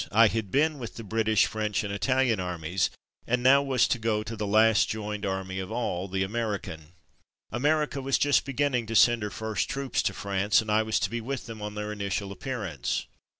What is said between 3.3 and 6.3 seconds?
now was to go to the last joined army of all— the